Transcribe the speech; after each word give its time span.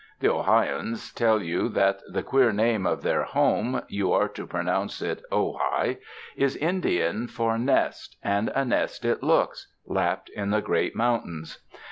The 0.19 0.29
Ojaians 0.29 1.13
tell 1.13 1.43
you 1.43 1.69
that 1.69 1.99
the 2.11 2.23
queer 2.23 2.51
name 2.51 2.87
of 2.87 3.03
their 3.03 3.21
home 3.21 3.81
(you 3.87 4.11
are 4.11 4.27
to 4.29 4.47
pronounce 4.47 4.99
it 4.99 5.21
0 5.29 5.59
high) 5.61 5.97
is 6.35 6.55
Indian 6.55 7.27
for 7.27 7.55
nest, 7.59 8.17
and 8.23 8.49
a 8.55 8.65
nest 8.65 9.05
it 9.05 9.21
looks, 9.21 9.71
lapped 9.85 10.29
in 10.29 10.49
the 10.49 10.61
great 10.61 10.95
mountains. 10.95 11.59